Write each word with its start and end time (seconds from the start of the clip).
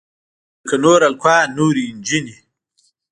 لکه 0.63 0.75
نور 0.83 0.99
هلکان 1.07 1.45
نورې 1.57 1.85
نجونې. 1.97 2.37